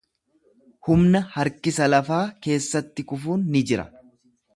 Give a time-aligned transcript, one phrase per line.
[0.87, 3.87] Humna harkisa lafaa keessatti kufuun ni jira.